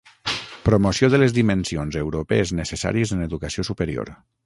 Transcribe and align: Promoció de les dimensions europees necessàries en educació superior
Promoció 0.69 1.09
de 1.15 1.19
les 1.25 1.35
dimensions 1.39 1.99
europees 2.01 2.57
necessàries 2.63 3.17
en 3.19 3.25
educació 3.31 3.71
superior 3.73 4.15